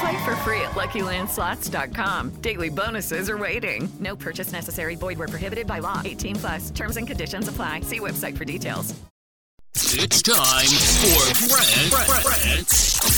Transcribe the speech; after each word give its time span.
Play 0.00 0.24
for 0.24 0.36
free 0.36 0.60
at 0.60 0.72
LuckyLandSlots.com. 0.72 2.30
Daily 2.40 2.68
bonuses 2.68 3.30
are 3.30 3.38
waiting. 3.38 3.88
No 3.98 4.14
purchase 4.14 4.52
necessary. 4.52 4.94
Void 4.94 5.18
where 5.18 5.28
prohibited 5.28 5.66
by 5.66 5.78
law. 5.80 6.02
18 6.04 6.36
plus. 6.36 6.70
Terms 6.70 6.96
and 6.96 7.06
conditions 7.06 7.48
apply. 7.48 7.80
See 7.80 7.98
website 7.98 8.36
for 8.36 8.44
details. 8.44 8.94
It's 9.74 10.22
time 10.22 10.66
for 10.66 11.48
Grant, 11.48 11.90
Grant, 12.12 12.68